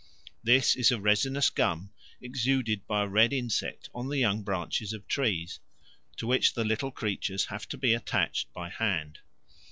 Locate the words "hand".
8.71-9.19